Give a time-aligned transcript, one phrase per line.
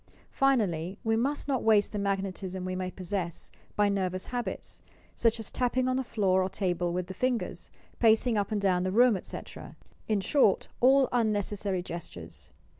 [0.31, 4.81] Finally, we must not waste the magnetism we may possess by nervous habits,—
[5.13, 8.81] such as tapping on the floor or table with the fingers, pacing up and down
[8.81, 9.75] the room, etc.,—
[10.09, 12.49] in short, all unnecessary gestures.